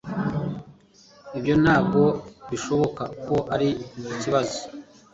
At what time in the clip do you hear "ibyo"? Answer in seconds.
1.37-1.53